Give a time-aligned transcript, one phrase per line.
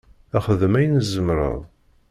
[0.45, 1.59] Xdem ayen tzemreḍ.